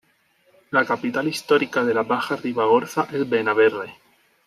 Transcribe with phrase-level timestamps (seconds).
[0.71, 3.93] La capital histórica de la Baja Ribagorza es Benabarre.